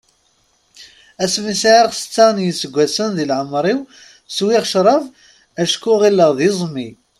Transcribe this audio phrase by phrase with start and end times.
[1.23, 3.79] Asmi sɛiɣ setta n yiseggasen di leɛmer-iw,
[4.35, 5.03] swiɣ crab
[5.61, 6.89] acku ɣileɣ d iẓmi.